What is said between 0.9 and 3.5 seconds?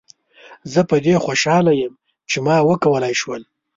دې خوشحاله یم چې ما وکولای شول.